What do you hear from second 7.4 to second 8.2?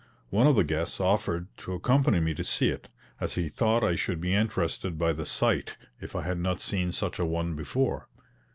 before.